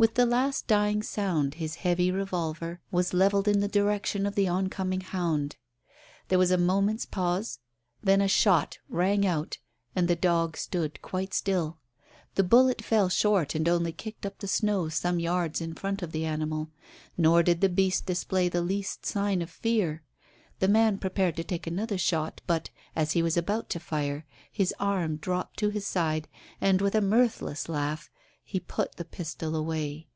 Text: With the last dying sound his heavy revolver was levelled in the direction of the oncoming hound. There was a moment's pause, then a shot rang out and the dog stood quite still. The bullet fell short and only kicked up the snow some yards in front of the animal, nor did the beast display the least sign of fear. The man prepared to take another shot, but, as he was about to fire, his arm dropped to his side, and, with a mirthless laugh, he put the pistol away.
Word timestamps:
With 0.00 0.14
the 0.14 0.24
last 0.24 0.66
dying 0.66 1.02
sound 1.02 1.56
his 1.56 1.74
heavy 1.74 2.10
revolver 2.10 2.80
was 2.90 3.12
levelled 3.12 3.46
in 3.46 3.60
the 3.60 3.68
direction 3.68 4.24
of 4.24 4.34
the 4.34 4.48
oncoming 4.48 5.02
hound. 5.02 5.56
There 6.28 6.38
was 6.38 6.50
a 6.50 6.56
moment's 6.56 7.04
pause, 7.04 7.58
then 8.02 8.22
a 8.22 8.26
shot 8.26 8.78
rang 8.88 9.26
out 9.26 9.58
and 9.94 10.08
the 10.08 10.16
dog 10.16 10.56
stood 10.56 11.02
quite 11.02 11.34
still. 11.34 11.80
The 12.36 12.42
bullet 12.42 12.80
fell 12.82 13.10
short 13.10 13.54
and 13.54 13.68
only 13.68 13.92
kicked 13.92 14.24
up 14.24 14.38
the 14.38 14.48
snow 14.48 14.88
some 14.88 15.20
yards 15.20 15.60
in 15.60 15.74
front 15.74 16.00
of 16.00 16.12
the 16.12 16.24
animal, 16.24 16.70
nor 17.18 17.42
did 17.42 17.60
the 17.60 17.68
beast 17.68 18.06
display 18.06 18.48
the 18.48 18.62
least 18.62 19.04
sign 19.04 19.42
of 19.42 19.50
fear. 19.50 20.02
The 20.60 20.68
man 20.68 20.96
prepared 20.96 21.36
to 21.36 21.44
take 21.44 21.66
another 21.66 21.98
shot, 21.98 22.40
but, 22.46 22.70
as 22.96 23.12
he 23.12 23.22
was 23.22 23.36
about 23.36 23.68
to 23.68 23.78
fire, 23.78 24.24
his 24.50 24.72
arm 24.80 25.16
dropped 25.18 25.58
to 25.58 25.68
his 25.68 25.86
side, 25.86 26.26
and, 26.58 26.80
with 26.80 26.94
a 26.94 27.02
mirthless 27.02 27.68
laugh, 27.68 28.08
he 28.42 28.58
put 28.58 28.96
the 28.96 29.04
pistol 29.04 29.54
away. 29.54 30.08